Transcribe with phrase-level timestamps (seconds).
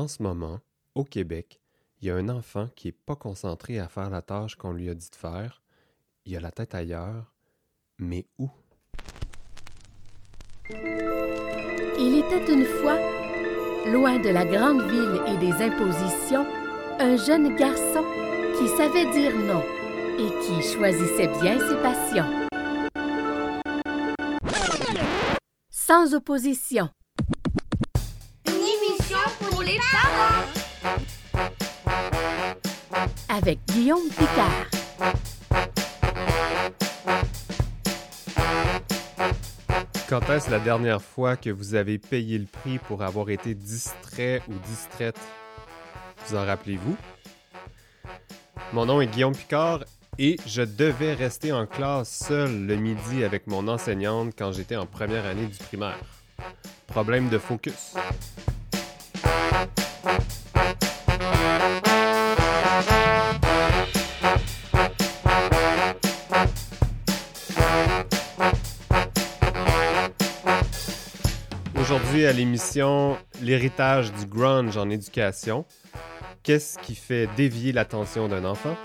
[0.00, 0.60] en ce moment,
[0.94, 1.60] au Québec,
[2.00, 4.88] il y a un enfant qui n'est pas concentré à faire la tâche qu'on lui
[4.88, 5.62] a dit de faire.
[6.24, 7.34] Il a la tête ailleurs.
[7.98, 8.48] Mais où?
[10.70, 12.98] Il était une fois,
[13.92, 16.46] loin de la grande ville et des impositions,
[16.98, 18.04] un jeune garçon
[18.58, 19.62] qui savait dire non
[20.18, 22.48] et qui choisissait bien ses passions.
[25.68, 26.88] Sans opposition.
[33.54, 34.66] Guillaume Picard.
[40.08, 44.42] Quand est-ce la dernière fois que vous avez payé le prix pour avoir été distrait
[44.48, 45.18] ou distraite?
[46.26, 46.96] Vous en rappelez-vous?
[48.72, 49.84] Mon nom est Guillaume Picard
[50.18, 54.86] et je devais rester en classe seul le midi avec mon enseignante quand j'étais en
[54.86, 55.98] première année du primaire.
[56.86, 57.94] Problème de focus.
[72.26, 75.64] À l'émission L'héritage du grunge en éducation.
[76.42, 78.76] Qu'est-ce qui fait dévier l'attention d'un enfant?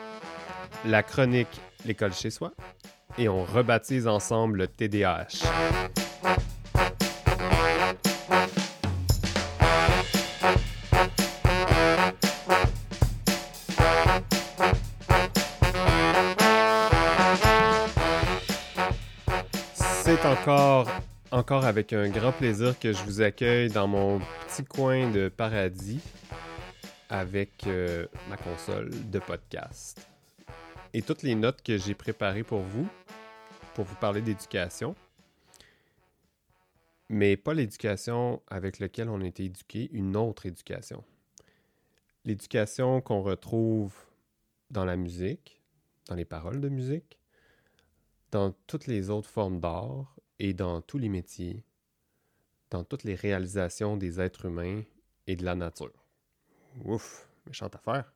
[0.85, 2.53] La chronique L'école chez soi.
[3.17, 5.43] Et on rebaptise ensemble le TDAH.
[19.73, 20.87] C'est encore,
[21.31, 26.01] encore avec un grand plaisir que je vous accueille dans mon petit coin de paradis
[27.09, 30.07] avec euh, ma console de podcast.
[30.93, 32.87] Et toutes les notes que j'ai préparées pour vous,
[33.73, 34.95] pour vous parler d'éducation,
[37.09, 41.03] mais pas l'éducation avec laquelle on a été éduqué, une autre éducation.
[42.23, 43.93] L'éducation qu'on retrouve
[44.71, 45.61] dans la musique,
[46.07, 47.19] dans les paroles de musique,
[48.31, 51.63] dans toutes les autres formes d'art et dans tous les métiers,
[52.69, 54.83] dans toutes les réalisations des êtres humains
[55.27, 55.93] et de la nature.
[56.83, 58.11] Ouf, méchante affaire.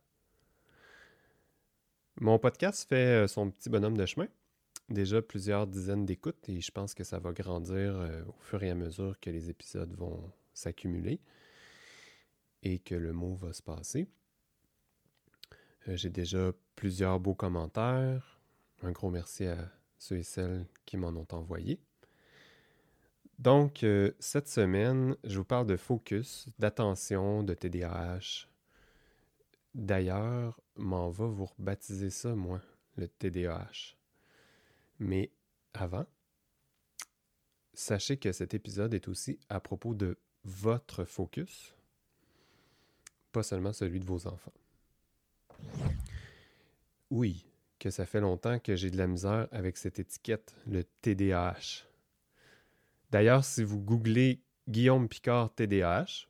[2.19, 4.27] Mon podcast fait euh, son petit bonhomme de chemin.
[4.89, 8.69] Déjà plusieurs dizaines d'écoutes et je pense que ça va grandir euh, au fur et
[8.69, 11.21] à mesure que les épisodes vont s'accumuler
[12.63, 14.09] et que le mot va se passer.
[15.87, 18.39] Euh, J'ai déjà plusieurs beaux commentaires.
[18.81, 21.79] Un gros merci à ceux et celles qui m'en ont envoyé.
[23.39, 28.47] Donc, euh, cette semaine, je vous parle de focus, d'attention, de TDAH.
[29.73, 32.61] D'ailleurs, m'en va vous rebaptiser ça, moi,
[32.97, 33.95] le TDAH.
[34.99, 35.31] Mais
[35.73, 36.05] avant,
[37.73, 41.73] sachez que cet épisode est aussi à propos de votre focus,
[43.31, 44.53] pas seulement celui de vos enfants.
[47.09, 47.45] Oui,
[47.79, 51.88] que ça fait longtemps que j'ai de la misère avec cette étiquette, le TDAH.
[53.11, 56.27] D'ailleurs, si vous googlez Guillaume Picard TDAH,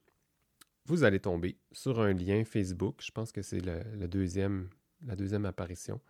[0.86, 4.70] vous allez tomber sur un lien Facebook, je pense que c'est la deuxième
[5.46, 6.02] apparition,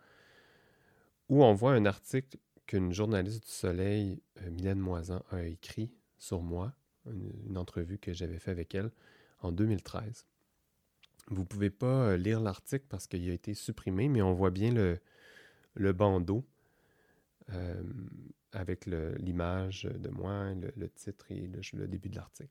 [1.28, 6.40] où on voit un article qu'une journaliste du Soleil, euh, Mylène Moisan, a écrit sur
[6.40, 6.72] moi,
[7.06, 8.92] une, entrevue que j'avais fait avec elle
[9.40, 10.26] en 2013.
[11.28, 14.50] Vous ne pouvez pas euh, lire l'article parce qu'il a été supprimé, mais on voit
[14.50, 15.00] bien le,
[15.74, 16.44] le bandeau
[17.52, 17.82] euh,
[18.52, 22.50] avec l'image de moi, le, titre et le, le début de l'article.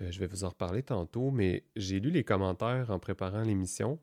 [0.00, 3.98] Euh, je vais vous en reparler tantôt, mais j'ai lu les commentaires en préparant l'émission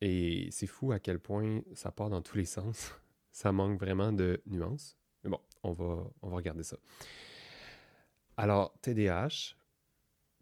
[0.00, 2.92] et c'est fou à quel point ça part dans tous les sens.
[3.34, 4.98] Ça manque vraiment de nuances.
[5.24, 6.76] Mais bon, on va, on va regarder ça.
[8.36, 9.54] Alors, TDAH,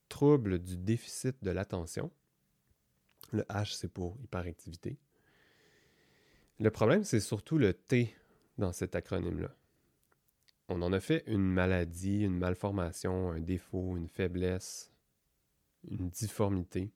[0.09, 2.10] trouble du déficit de l'attention.
[3.32, 4.98] Le H, c'est pour hyperactivité.
[6.59, 8.12] Le problème, c'est surtout le T
[8.60, 9.54] dans cet acronyme-là.
[10.69, 14.93] On en a fait une maladie, une malformation, un défaut, une faiblesse,
[15.88, 16.92] une difformité,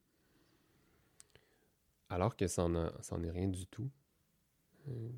[2.08, 3.90] alors que ça n'en est rien du tout.
[4.88, 5.11] Euh,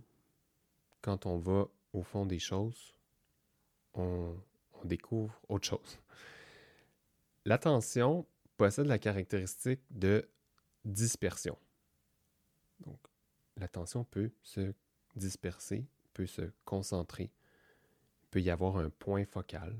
[1.02, 2.94] Quand on va au fond des choses,
[3.92, 4.34] on,
[4.72, 5.98] on découvre autre chose.
[7.44, 8.26] L'attention
[8.56, 10.28] possède la caractéristique de
[10.84, 11.58] dispersion.
[12.80, 12.98] Donc,
[13.56, 14.72] l'attention peut se
[15.14, 15.84] disperser,
[16.16, 17.24] peut se concentrer,
[18.22, 19.76] il peut y avoir un point focal.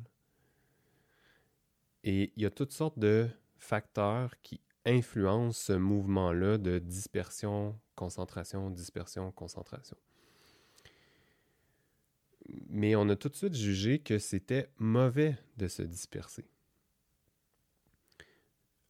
[2.04, 8.68] Et il y a toutes sortes de facteurs qui influencent ce mouvement-là de dispersion, concentration,
[8.68, 9.96] dispersion, concentration.
[12.68, 16.44] Mais on a tout de suite jugé que c'était mauvais de se disperser.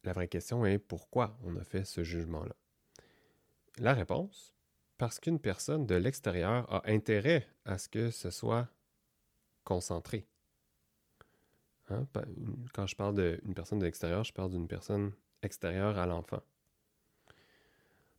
[0.03, 2.55] la vraie question est pourquoi on a fait ce jugement-là?
[3.77, 4.56] La réponse,
[4.97, 8.67] parce qu'une personne de l'extérieur a intérêt à ce que ce soit
[9.63, 10.25] concentré.
[11.89, 12.05] Hein,
[12.73, 16.41] quand je parle d'une personne de l'extérieur, je parle d'une personne extérieure à l'enfant.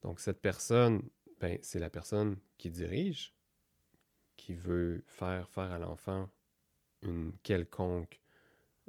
[0.02, 1.02] Donc cette personne,
[1.40, 3.34] ben, c'est la personne qui dirige,
[4.36, 6.28] qui veut faire faire à l'enfant
[7.02, 8.20] une quelconque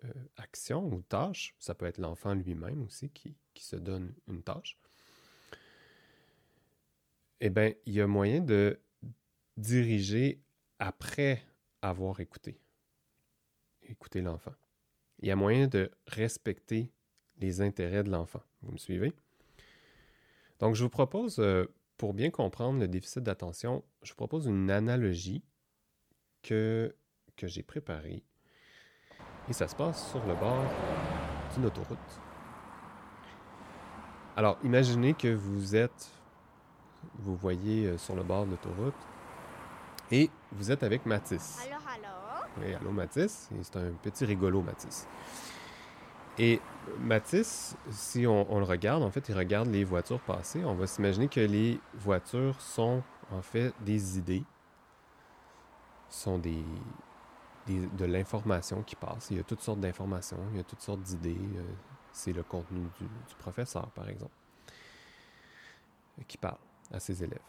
[0.06, 1.56] euh, action ou tâche.
[1.59, 4.77] Ça peut être l'enfant lui-même aussi qui, qui, se donne une tâche.
[7.41, 8.80] Eh bien, il y a moyen de
[9.56, 10.41] diriger
[10.77, 11.41] après
[11.81, 12.59] avoir écouté.
[13.83, 14.53] Écouter l'enfant.
[15.19, 16.91] Il y a moyen de respecter
[17.38, 18.41] les intérêts de l'enfant.
[18.62, 19.13] Vous me suivez?
[20.59, 21.65] Donc, je vous propose, euh,
[21.97, 25.44] pour bien comprendre le déficit d'attention, je vous propose une analogie
[26.41, 26.94] que,
[27.38, 28.24] que j'ai préparée.
[29.47, 30.63] Et ça se passe sur le bord
[31.53, 31.97] d'une autoroute.
[34.36, 36.12] Alors, imaginez que vous êtes,
[37.19, 38.94] vous voyez euh, sur le bord de l'autoroute,
[40.12, 41.60] et vous êtes avec Mathis.
[41.66, 42.48] Alors, alors?
[42.60, 43.50] Oui, allô Mathis.
[43.62, 45.07] C'est un petit rigolo, Mathis.
[46.38, 46.60] Et
[47.00, 50.63] Mathis, si on, le regarde, en fait, il regarde les voitures passer.
[50.63, 54.44] On va s'imaginer que les voitures sont en fait des idées,
[56.10, 56.63] sont des,
[57.68, 59.28] de l'information qui passe.
[59.31, 61.38] Il y a toutes sortes d'informations, il y a toutes sortes d'idées.
[61.57, 61.63] Euh,
[62.12, 64.34] c'est le contenu du, professeur, par exemple,
[66.28, 66.57] qui parle
[66.91, 67.39] à ses élèves.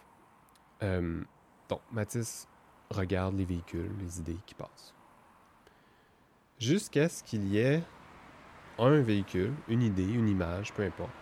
[0.83, 1.23] Euh,
[1.69, 2.49] donc, Mathis
[2.91, 4.95] regarde les véhicules, les idées qui passent.
[6.59, 7.83] Jusqu'à ce qu'il y ait
[8.79, 11.13] un véhicule, une idée, une image, peu importe,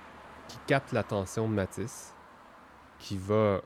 [0.48, 2.14] qui capte l'attention de Matisse,
[2.98, 3.60] qui va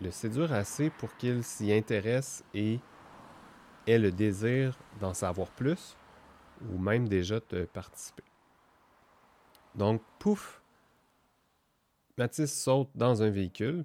[0.00, 2.80] le séduire assez pour qu'il s'y intéresse et
[3.86, 5.96] ait le désir d'en savoir plus
[6.70, 8.24] ou même déjà de participer.
[9.74, 10.62] Donc, pouf,
[12.16, 13.84] Matisse saute dans un véhicule,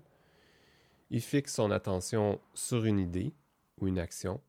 [1.10, 3.34] il fixe son attention sur une idée
[3.80, 4.42] ou une action.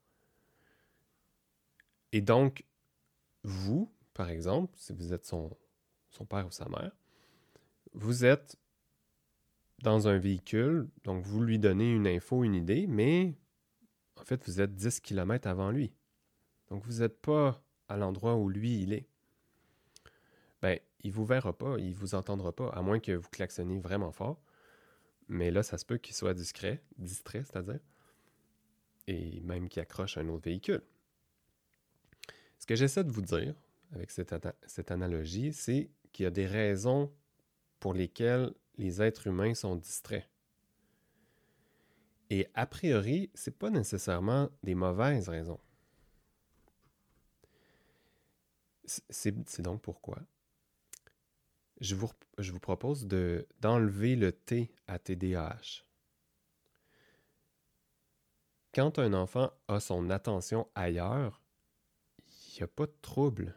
[2.13, 2.65] Et donc,
[3.43, 5.57] vous, par exemple, si vous êtes son,
[6.29, 6.93] père ou sa mère,
[7.95, 8.57] vous êtes
[9.83, 13.35] dans un véhicule, donc vous lui donnez une info, une idée, mais
[14.17, 15.93] en fait, vous êtes 10 km avant lui.
[16.69, 19.09] Donc, vous n'êtes pas à l'endroit où lui, il est.
[20.61, 24.13] Ben, il vous verra pas, il vous entendra pas, à moins que vous klaxonniez vraiment
[24.13, 24.39] fort.
[25.31, 27.79] Mais là, ça se peut qu'il soit discret, distrait, c'est-à-dire,
[29.07, 30.83] et même qu'il accroche un autre véhicule.
[32.59, 33.55] Ce que j'essaie de vous dire,
[33.93, 37.13] avec cette, analogie, c'est qu'il y a des raisons
[37.79, 40.29] pour lesquelles les êtres humains sont distraits.
[42.29, 45.61] Et a priori, ce n'est pas nécessairement des mauvaises raisons.
[48.85, 50.19] C'est donc pourquoi
[51.81, 53.07] je vous, propose
[53.61, 55.85] d'enlever le T à TDAH.
[58.75, 61.43] Quand un enfant a son attention ailleurs,
[62.19, 63.57] il n'y a pas de trouble.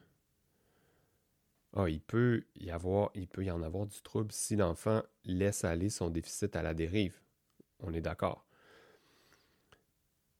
[1.76, 5.64] Ah, il peut y avoir, il peut y en avoir du trouble si l'enfant laisse
[5.64, 7.20] aller son déficit à la dérive.
[7.80, 8.46] On est d'accord.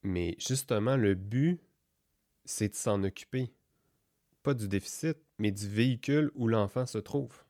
[0.02, 1.60] Mais justement, le but,
[2.44, 3.52] c'est de s'en occuper.
[4.42, 7.43] Pas du déficit, mais du véhicule où l'enfant se trouve.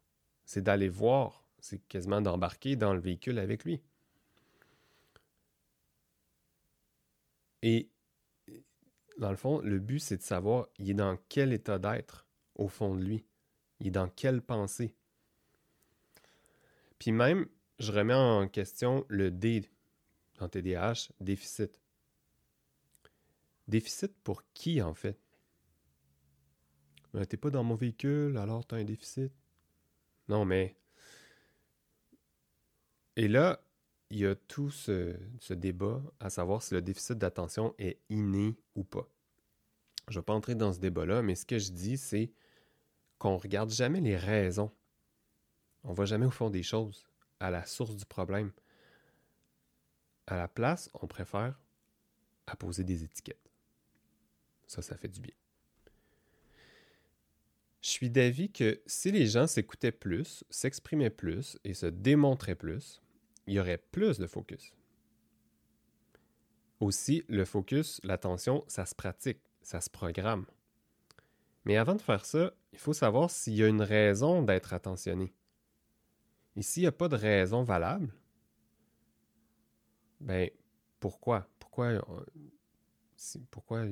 [0.44, 3.80] C'est d'aller voir, c'est quasiment d'embarquer dans le véhicule avec lui.
[7.62, 7.88] Et
[9.18, 12.26] dans le fond, le but, c'est de savoir, il est dans quel état d'être
[12.56, 13.24] au fond de lui?
[13.80, 14.94] Il est dans quelle pensée?
[16.98, 17.46] Puis même,
[17.78, 19.68] je remets en question le D
[20.38, 21.80] dans TDAH, déficit.
[23.68, 25.18] Déficit pour qui, en fait?
[27.12, 29.32] Ben, t'es pas dans mon véhicule, alors t'as un déficit.
[30.28, 30.76] Non, mais...
[33.16, 33.60] Et là,
[34.10, 35.16] il y a tout ce,
[35.50, 39.08] débat à savoir si le déficit d'attention est inné ou pas.
[40.08, 42.32] Je ne vais pas entrer dans ce débat-là, mais ce que je dis, c'est
[43.18, 44.70] qu'on regarde jamais les raisons.
[45.84, 47.06] On va jamais au fond des choses,
[47.40, 48.52] à la source du problème.
[50.26, 51.60] À la place, on préfère
[52.46, 53.50] apposer des étiquettes.
[54.66, 55.34] Ça, ça fait du bien.
[57.84, 63.02] Je suis d'avis que si les gens s'écoutaient plus, s'exprimaient plus et se démontraient plus,
[63.46, 64.72] il y aurait plus de focus.
[66.80, 70.46] Aussi, le focus, l'attention, ça se pratique, ça se programme.
[71.66, 75.34] Mais avant de faire ça, il faut savoir s'il y a une raison d'être attentionné.
[76.56, 78.14] Et s'il n'y a pas de raison valable,
[80.20, 80.48] ben
[81.00, 81.50] pourquoi?
[81.58, 82.24] Pourquoi, euh,
[83.50, 83.84] pourquoi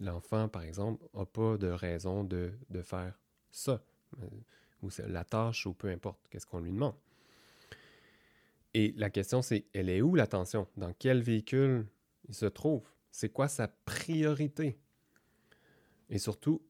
[0.00, 3.18] l'enfant, par exemple, n'a pas de raison de, faire
[3.50, 3.82] ça?
[4.22, 4.26] Euh,
[4.82, 6.94] ou la tâche, ou peu importe, qu'est-ce qu'on lui demande.
[8.74, 10.68] Et la question, c'est, elle est où l'attention?
[10.76, 11.86] Dans quel véhicule
[12.28, 12.82] il se trouve?
[13.10, 14.78] C'est quoi sa priorité?
[16.10, 16.60] Et surtout,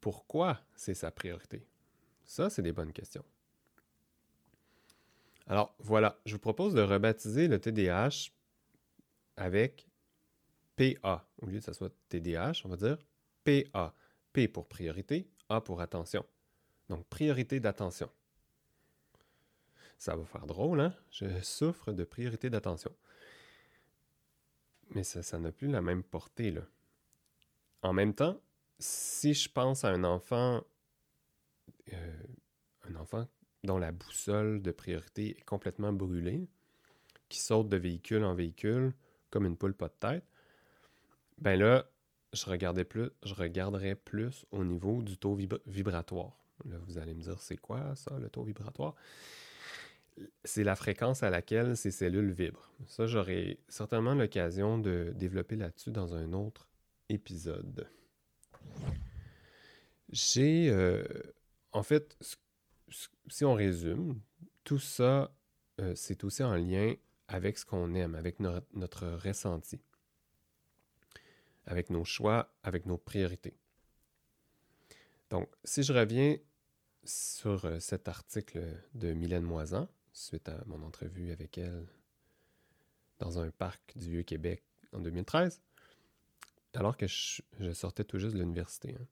[0.00, 1.66] pourquoi c'est sa priorité?
[2.24, 3.24] Ça, c'est des bonnes questions.
[5.46, 8.30] Alors voilà, je vous propose de rebaptiser le TDAH
[9.36, 9.88] avec
[10.76, 11.26] PA.
[11.40, 12.98] Au lieu que ça soit TDAH, on va dire
[13.44, 13.94] PA.
[14.32, 16.24] P pour priorité, A pour attention.
[16.88, 18.10] Donc priorité d'attention.
[19.98, 20.94] Ça va faire drôle, hein?
[21.10, 22.90] Je souffre de priorité d'attention.
[24.90, 26.62] Mais ça n'a plus la même portée, là.
[27.82, 28.40] En même temps,
[28.78, 30.62] si je pense à un enfant,
[31.92, 32.22] euh,
[32.88, 33.26] un enfant
[33.62, 36.48] dont la boussole de priorité est complètement brûlée,
[37.28, 38.92] qui saute de véhicule en véhicule
[39.30, 40.24] comme une poule pas de tête,
[41.38, 41.86] ben là,
[42.32, 45.36] je, regardais plus, je regarderais plus au niveau du taux
[45.66, 46.44] vibratoire.
[46.68, 48.94] Là, vous allez me dire, c'est quoi ça, le taux vibratoire?
[50.44, 52.72] C'est la fréquence à laquelle ces cellules vibrent.
[52.86, 56.68] Ça, j'aurai certainement l'occasion de développer là-dessus dans un autre
[57.08, 57.88] épisode.
[60.10, 61.02] J'ai, euh,
[61.72, 62.16] en fait,
[63.28, 64.20] si on résume,
[64.62, 65.34] tout ça,
[65.80, 66.94] euh, c'est aussi en lien
[67.26, 69.80] avec ce qu'on aime, avec notre ressenti,
[71.66, 73.56] avec nos choix, avec nos priorités.
[75.30, 76.36] Donc, si je reviens
[77.04, 78.62] sur euh, cet article
[78.94, 81.86] de Mylène Moisan, suite à mon entrevue avec elle
[83.18, 85.60] dans un parc du Vieux-Québec en 2013,
[86.74, 87.42] alors que je,
[87.72, 88.94] sortais tout juste de l'université.
[88.98, 89.06] Hein.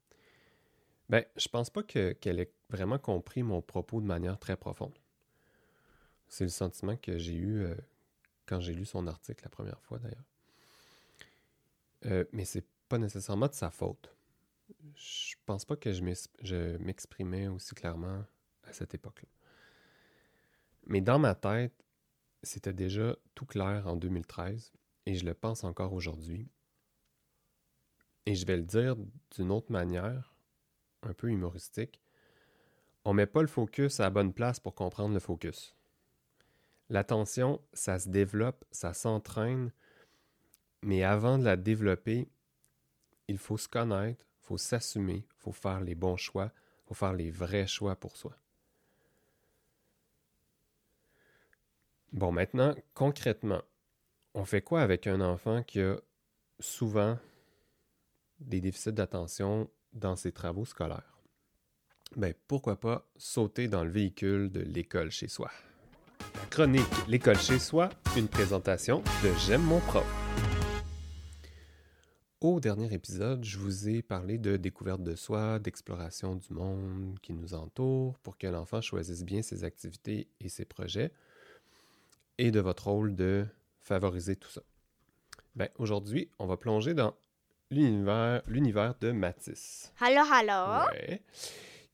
[1.09, 4.97] Ben, je pense pas qu'elle ait vraiment compris mon propos de manière très profonde.
[6.27, 7.75] C'est le sentiment que j'ai eu euh,
[8.45, 10.23] quand j'ai lu son article la première fois, d'ailleurs.
[12.05, 14.15] Euh, mais c'est pas nécessairement de sa faute.
[14.95, 18.23] Je pense pas que je m'exprimais aussi clairement
[18.63, 19.29] à cette époque-là.
[20.85, 21.73] Mais dans ma tête,
[22.41, 24.73] c'était déjà tout clair en 2013
[25.05, 26.49] et je le pense encore aujourd'hui.
[28.25, 28.95] Et je vais le dire
[29.35, 30.33] d'une autre manière
[31.01, 32.01] un peu humoristique,
[33.05, 35.75] on met pas le focus à la bonne place pour comprendre le focus.
[36.89, 39.71] L'attention, ça se développe, ça s'entraîne,
[40.83, 42.27] mais avant de la développer,
[43.27, 46.93] il faut se connaître, il faut s'assumer, il faut faire les bons choix, il faut
[46.93, 48.35] faire les vrais choix pour soi.
[52.11, 53.61] Bon, maintenant, concrètement,
[54.35, 55.95] on fait quoi avec un enfant qui a
[56.59, 57.17] souvent
[58.39, 61.17] des déficits d'attention dans ses travaux scolaires?
[62.15, 65.49] Ben, pourquoi pas sauter dans le véhicule de l'école chez soi?
[66.35, 70.22] La chronique L'école chez soi, une présentation de J'aime mon prof.
[72.43, 77.31] Au dernier épisode, je vous ai parlé de découverte de soi, d'exploration du monde qui
[77.31, 81.13] nous entoure pour que l'enfant choisisse bien ses activités et ses projets,
[82.37, 83.45] et de votre rôle de
[83.79, 84.61] favoriser tout ça.
[85.55, 87.15] Ben, aujourd'hui, on va plonger dans
[87.71, 89.93] l'univers de Matisse.
[90.01, 90.89] Alors, alors.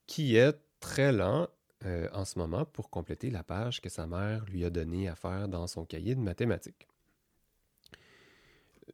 [0.07, 1.47] qui est très lent
[1.85, 5.15] euh, en ce moment pour compléter la page que sa mère lui a donnée à
[5.15, 6.87] faire dans son cahier de mathématiques.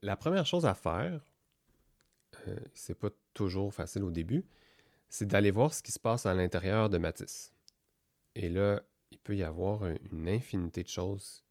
[0.02, 1.22] La première chose à faire,
[2.48, 4.46] euh, c'est pas toujours facile au début,
[5.10, 7.54] c'est d'aller voir ce qui se passe à l'intérieur de Matisse.
[8.36, 11.44] Et là, il peut y avoir une infinité de choses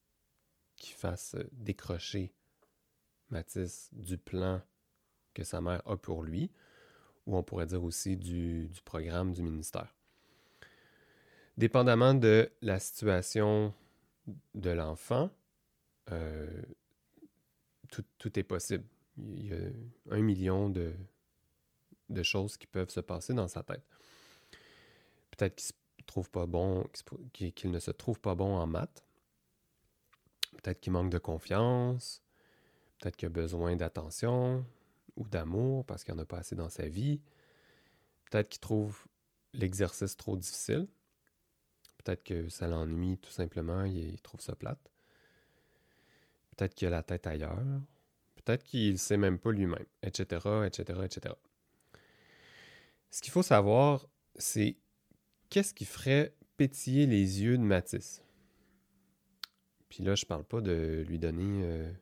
[0.77, 2.33] qui fassent décrocher
[3.31, 4.61] Matisse du plan
[5.33, 6.51] que sa mère a pour lui,
[7.27, 9.95] ou on pourrait dire aussi du, programme du ministère.
[11.57, 13.73] Dépendamment de la situation
[14.55, 15.31] de l'enfant,
[16.11, 16.63] euh,
[18.19, 18.85] tout, est possible.
[19.19, 19.59] Il y a
[20.11, 20.93] un million de,
[22.23, 23.85] choses qui peuvent se passer dans sa tête.
[25.31, 26.87] Peut-être qu'il trouve pas bon,
[27.33, 29.05] qu'il ne se trouve pas bon en maths.
[30.63, 32.23] Peut-être qu'il manque de confiance.
[32.99, 34.65] Peut-être qu'il a besoin d'attention
[35.17, 37.21] ou d'amour parce qu'il n'y en a pas assez dans sa vie.
[38.31, 39.07] Peut-être qu'il trouve
[39.53, 40.89] l'exercice trop difficile.
[41.99, 44.91] Peut-être que ça l'ennuie tout simplement, il trouve ça plate.
[46.51, 47.63] Peut-être qu'il a la tête ailleurs.
[48.45, 50.41] Peut-être qu'il ne sait même pas lui-même, etc..
[53.11, 54.77] Ce qu'il faut savoir, c'est
[55.51, 58.23] qu'est-ce qui ferait pétiller les yeux de Matisse?
[59.89, 61.93] Puis là, je parle pas de lui donner euh,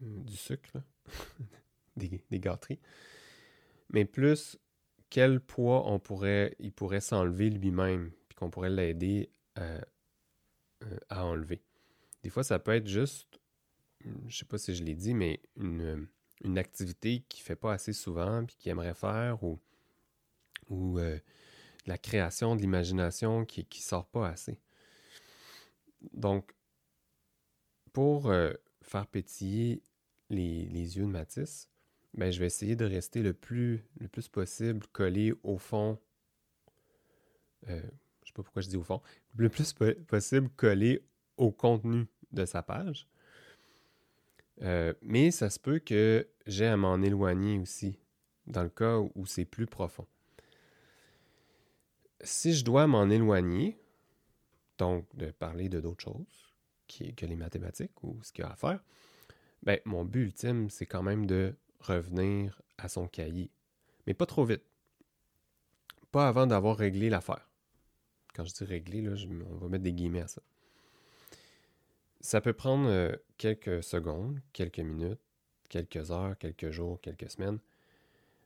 [0.00, 0.78] du sucre.
[1.96, 2.80] des, gâteries.
[3.90, 4.58] Mais plus
[5.10, 6.00] quel poids
[6.58, 9.80] il pourrait s'enlever lui-même, puis qu'on pourrait l'aider à, euh,
[11.08, 11.62] à, enlever.
[12.22, 13.40] Des fois, ça peut être juste,
[14.26, 16.06] je sais pas si je l'ai dit, mais une,
[16.42, 19.58] une activité qu'il fait pas assez souvent, puis qu'il aimerait faire, ou,
[20.68, 21.18] ou euh,
[21.86, 24.58] la création, de l'imagination qui ne sort pas assez.
[26.12, 26.54] Donc,
[27.92, 29.82] pour euh, faire pétiller
[30.30, 31.70] les, les, yeux de Matisse,
[32.14, 35.98] ben, je vais essayer de rester le plus, le plus possible collé au fond.
[37.68, 37.80] Euh,
[38.22, 39.00] je sais pas pourquoi je dis au fond.
[39.36, 39.72] Le plus
[40.06, 41.04] possible collé
[41.36, 43.08] au contenu de sa page.
[44.62, 47.98] Euh, mais ça se peut que j'ai à m'en éloigner aussi,
[48.46, 50.06] dans le cas où c'est plus profond.
[52.20, 53.78] Si je dois m'en éloigner,
[54.78, 56.54] donc de parler de d'autres choses
[56.88, 58.82] que les mathématiques ou ce qu'il y a à faire,
[59.62, 63.50] ben, mon but ultime, c'est quand même de revenir à son cahier.
[64.06, 64.62] Mais pas trop vite.
[66.12, 67.48] Pas avant d'avoir réglé l'affaire.
[68.34, 69.14] Quand je dis régler, là,
[69.50, 70.42] on va mettre des guillemets à ça.
[72.24, 75.20] Ça peut prendre euh, quelques secondes, quelques minutes,
[75.68, 77.58] quelques heures, quelques jours, quelques semaines.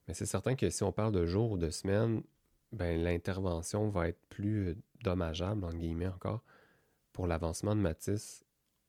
[0.08, 2.24] Mais c'est certain que si on parle de jours ou de semaines,
[2.72, 6.42] ben, l'intervention va être plus euh, dommageable, en guillemets encore,
[7.12, 8.44] pour l'avancement de Matisse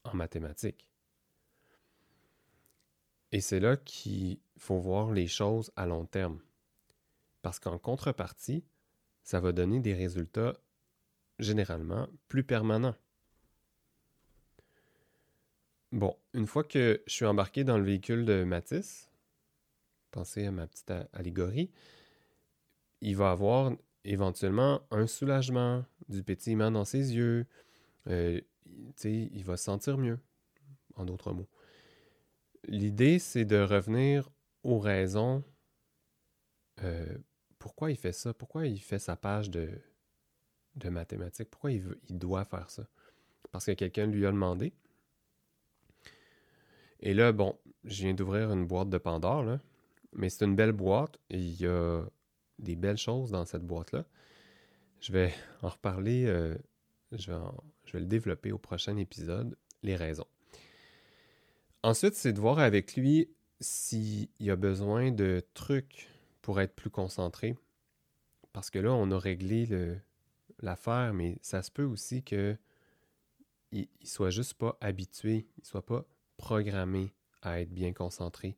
[0.06, 0.88] en mathématiques.
[3.32, 6.42] Et c'est là qu'il faut voir les choses à long terme.
[7.44, 8.66] Parce qu'en contrepartie,
[9.22, 10.60] ça va donner des résultats
[11.38, 12.96] généralement plus permanents.
[15.92, 19.10] Bon, une fois que je suis embarqué dans le véhicule de Matisse,
[20.12, 21.72] pensez à ma petite allégorie,
[23.02, 23.72] il va avoir
[24.04, 27.48] éventuellement un soulagement, du pétillement dans ses yeux,
[28.08, 28.40] euh,
[29.04, 30.20] il va se sentir mieux,
[30.96, 31.50] en d'autres mots.
[32.68, 34.30] L'idée, c'est de revenir
[34.64, 35.44] aux raisons.
[36.84, 37.18] Euh,
[37.58, 38.34] pourquoi il fait ça?
[38.34, 39.72] Pourquoi il fait sa page de,
[40.86, 41.50] mathématiques?
[41.50, 42.88] Pourquoi il, il doit faire ça?
[43.52, 44.72] Parce que quelqu'un lui a demandé.
[47.02, 49.60] Et là, bon, je viens d'ouvrir une boîte de Pandore, là,
[50.14, 52.04] mais c'est une belle boîte il y a
[52.60, 54.06] des belles choses dans cette boîte-là.
[55.00, 56.56] Je vais en reparler, euh,
[57.14, 57.40] je, vais
[57.86, 60.28] je vais le développer au prochain épisode, les raisons.
[61.84, 63.30] Ensuite, c'est de voir avec lui
[63.62, 66.10] s'il y a besoin de trucs
[66.42, 67.56] pour être plus concentré.
[68.52, 69.68] Parce que là, on a réglé
[70.60, 72.58] l'affaire, mais ça se peut aussi qu'il
[73.72, 76.06] ne soit juste pas habitué, il soit pas
[76.40, 78.58] programmé à être bien concentré.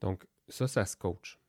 [0.00, 1.40] Donc, ça, ça se coach.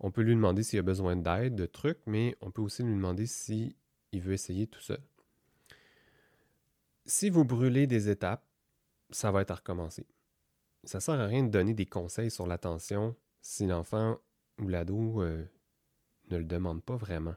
[0.00, 2.94] On peut lui demander s'il a besoin d'aide, de trucs, mais on peut aussi lui
[2.94, 3.74] demander s'il
[4.14, 5.02] veut essayer tout seul.
[7.04, 8.44] Si vous brûlez des étapes,
[9.10, 10.06] ça va être à recommencer.
[10.84, 14.18] Ça sert à rien de donner des conseils sur l'attention si l'enfant
[14.58, 15.44] ou l'ado euh,
[16.30, 17.34] ne le demande pas vraiment.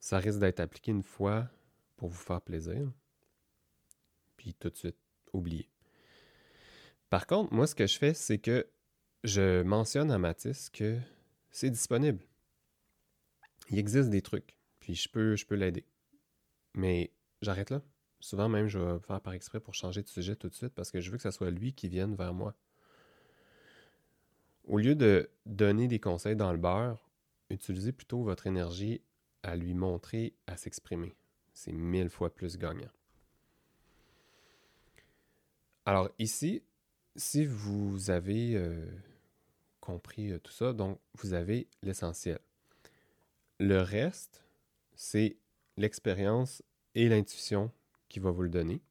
[0.00, 1.48] Ça risque d'être appliqué une fois
[1.96, 2.88] pour vous faire plaisir,
[4.54, 4.96] tout de suite
[5.32, 5.68] oublier.
[7.10, 8.66] Par contre, moi, ce que je fais, c'est que
[9.24, 10.98] je mentionne à Mathis que
[11.50, 12.22] c'est disponible.
[13.70, 15.84] Il existe des trucs, puis je peux, je peux l'aider.
[16.74, 17.82] Mais j'arrête là.
[18.20, 20.90] Souvent même, je vais faire par exprès pour changer de sujet tout de suite parce
[20.90, 22.54] que je veux que ce soit lui qui vienne vers moi.
[24.64, 27.08] Au lieu de donner des conseils dans le beurre,
[27.50, 29.00] utilisez plutôt votre énergie
[29.42, 31.14] à lui montrer, à s'exprimer.
[31.52, 32.90] C'est mille fois plus gagnant.
[35.86, 36.62] Alors ici,
[37.16, 38.84] si vous avez euh,
[39.86, 40.72] compris euh, tout ça.
[40.72, 42.40] Donc, vous avez l'essentiel.
[43.60, 44.42] Le reste,
[44.96, 45.36] c'est
[45.76, 46.62] l'expérience
[46.94, 47.70] et l'intuition
[48.08, 48.82] qui va vous le donner.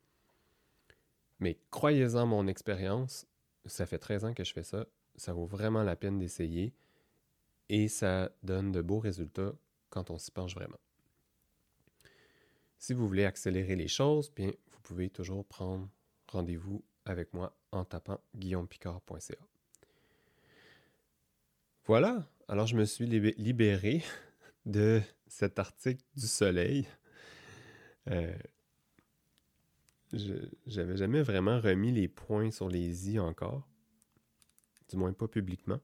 [1.40, 3.28] Mais croyez-en mon expérience,
[3.66, 4.86] ça fait 13 ans que je fais ça,
[5.18, 6.74] ça vaut vraiment la peine d'essayer
[7.68, 9.54] et ça donne de beaux résultats
[9.90, 10.80] quand on s'y penche vraiment.
[12.78, 15.90] Si vous voulez accélérer les choses, bien, vous pouvez toujours prendre
[16.36, 19.36] rendez-vous avec moi en tapant guillaumepicard.ca.
[21.86, 24.04] Voilà, alors je me suis libéré
[24.66, 26.88] de cet article du Soleil.
[28.10, 28.36] Euh,
[30.68, 33.68] J'avais jamais vraiment remis les points sur les i encore,
[34.90, 35.80] du moins pas publiquement.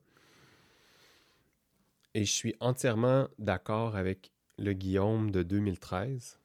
[2.14, 6.41] Et je suis entièrement d'accord avec le Guillaume de 2013.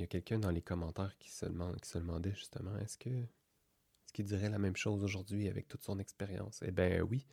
[0.00, 4.24] Il y a quelqu'un dans les commentaires qui se, demandait justement est-ce que est-ce qu'il
[4.24, 6.62] dirait la même chose aujourd'hui avec toute son expérience?
[6.64, 7.26] Eh bien oui.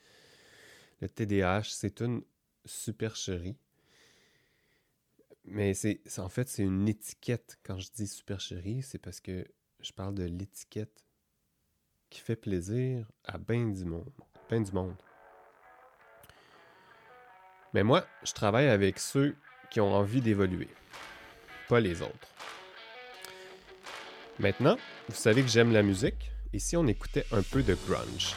[0.99, 2.23] Le TDAH, c'est une
[2.65, 3.55] supercherie.
[5.45, 7.57] Mais c'est en fait, c'est une étiquette.
[7.63, 9.47] Quand je dis supercherie, c'est parce que
[9.79, 11.05] je parle de l'étiquette
[12.09, 14.11] qui fait plaisir à bien du monde.
[14.49, 14.97] Ben du monde.
[17.73, 19.37] Mais moi, je travaille avec ceux
[19.71, 20.67] qui ont envie d'évoluer,
[21.69, 22.27] pas les autres.
[24.39, 24.77] Maintenant,
[25.09, 28.35] vous savez que j'aime la musique, et si on écoutait un peu de grunge?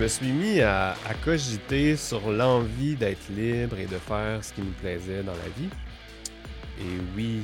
[0.00, 4.72] Me suis mis à, cogiter sur l'envie d'être libre et de faire ce qui nous
[4.72, 5.68] plaisait dans la vie.
[6.80, 7.42] Et oui,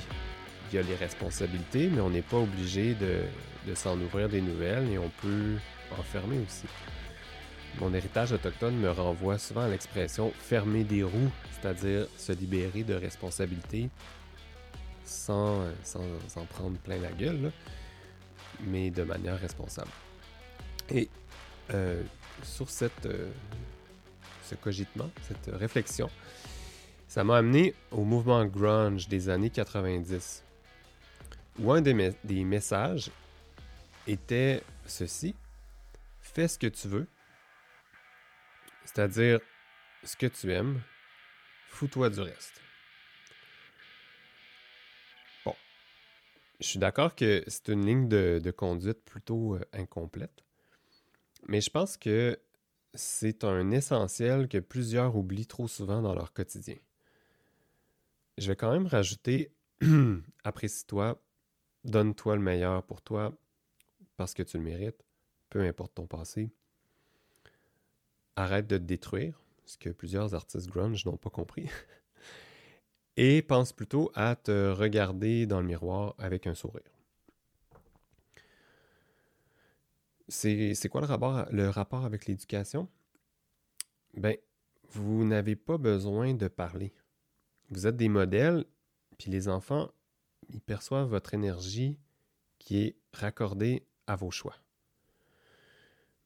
[0.71, 4.91] il y a les responsabilités, mais on n'est pas obligé de, s'en ouvrir des nouvelles
[4.91, 5.57] et on peut
[5.99, 6.65] en fermer aussi.
[7.79, 12.95] Mon héritage autochtone me renvoie souvent à l'expression fermer des roues, c'est-à-dire se libérer de
[12.95, 13.91] responsabilités
[15.05, 16.01] sans, sans
[16.37, 17.53] en prendre plein la gueule,
[18.63, 19.91] mais de manière responsable.
[20.89, 21.11] Et
[21.75, 22.03] euh,
[22.47, 23.31] sur cette, euh,
[24.43, 26.11] ce cogitement, cette réflexion,
[27.09, 30.45] ça m'a amené au mouvement grunge des années 90,
[31.59, 33.11] où un des, des messages
[34.07, 35.35] était ceci.
[36.21, 37.07] Fais ce que tu veux,
[38.85, 39.41] c'est-à-dire
[40.05, 40.81] ce que tu aimes,
[41.69, 42.61] fous-toi du reste.
[45.45, 45.55] Bon,
[46.61, 50.46] je suis d'accord que c'est une ligne de, de conduite plutôt euh, incomplète,
[51.47, 52.39] mais je pense que
[52.95, 56.77] c'est un essentiel que plusieurs oublient trop souvent dans leur quotidien.
[58.39, 59.53] Je vais quand même rajouter
[60.45, 61.23] apprécie-toi,
[61.85, 63.37] donne-toi le meilleur pour toi
[64.17, 65.05] parce que tu le mérites,
[65.51, 66.51] peu importe ton passé.
[68.37, 71.69] Arrête de te détruire, ce que plusieurs artistes grunge n'ont pas compris.
[73.19, 76.83] Et pense plutôt à te regarder dans le miroir avec un sourire.
[80.16, 82.89] C'est c'est quoi le rapport, avec l'éducation?
[84.15, 84.37] Ben,
[84.91, 86.95] vous n'avez pas besoin de parler.
[87.71, 88.65] Vous êtes des modèles,
[89.19, 89.91] puis les enfants,
[90.49, 91.99] ils perçoivent votre énergie
[92.59, 94.57] qui est raccordée à vos choix.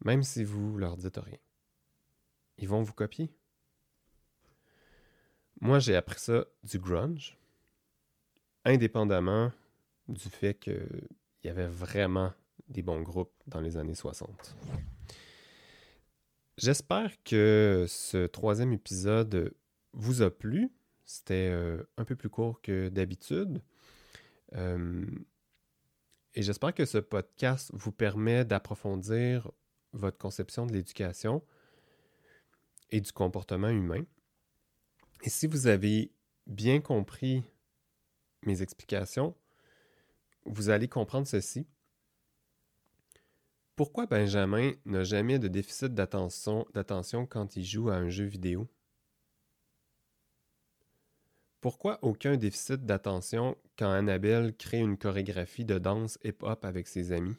[0.05, 1.39] Même si vous leur dites rien.
[2.59, 3.35] Ils vont vous copier.
[5.61, 7.39] Moi, j'ai appris ça du grunge,
[8.65, 9.53] indépendamment
[10.09, 11.09] du fait qu'il
[11.45, 12.33] y avait vraiment
[12.71, 14.57] des bons groupes dans les années 60.
[16.57, 19.55] J'espère que ce troisième épisode
[19.93, 20.71] vous a plu.
[21.05, 23.63] C'était euh, un peu plus court que d'habitude.
[24.55, 25.05] Euh,
[26.35, 29.51] et j'espère que ce podcast vous permet d'approfondir
[29.93, 31.43] votre conception de l'éducation
[32.91, 34.05] et du comportement humain.
[35.23, 36.13] Et si vous avez
[36.47, 37.43] bien compris
[38.45, 39.35] mes explications,
[40.45, 41.67] vous allez comprendre ceci.
[43.81, 46.67] Pourquoi Benjamin n'a jamais de déficit d'attention,
[47.25, 48.69] quand il joue à un jeu vidéo?
[51.63, 57.37] Pourquoi aucun déficit d'attention quand Annabelle crée une chorégraphie de danse hip-hop avec ses amis?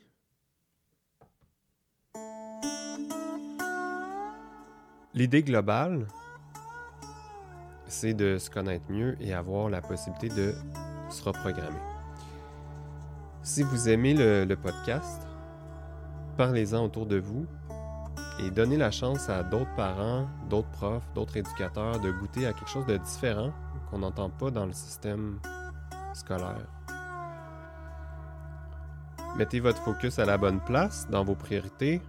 [5.13, 6.07] L'idée globale,
[7.85, 10.55] c'est de se connaître mieux et avoir la possibilité de
[11.11, 11.77] se reprogrammer.
[13.43, 15.27] Si vous aimez le podcast,
[16.31, 17.45] parlez-en autour de vous
[18.39, 22.69] et donnez la chance à d'autres parents, d'autres profs, d'autres éducateurs de goûter à quelque
[22.69, 23.51] chose de différent
[23.89, 25.39] qu'on n'entend pas dans le système
[26.13, 26.67] scolaire.
[29.37, 32.01] Mettez votre focus à la bonne place dans vos priorités.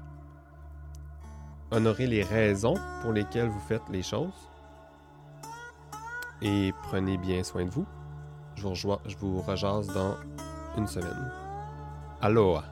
[1.70, 4.48] Honorez les raisons pour lesquelles vous faites les choses.
[6.40, 7.86] Et prenez bien soin de vous.
[8.56, 9.42] Je vous, rejoins- je vous
[9.94, 10.16] dans
[10.76, 11.32] une semaine.
[12.20, 12.71] Aloha!